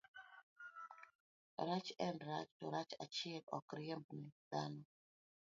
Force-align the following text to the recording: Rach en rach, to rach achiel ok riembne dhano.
Rach 1.67 1.87
en 2.07 2.15
rach, 2.25 2.49
to 2.57 2.65
rach 2.77 2.91
achiel 3.05 3.43
ok 3.57 3.67
riembne 3.77 4.27
dhano. 4.49 4.83